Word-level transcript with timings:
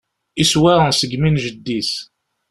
Iswa 0.43 0.75
seg 0.99 1.11
imi 1.15 1.29
n 1.29 1.41
jeddi-s. 1.43 1.91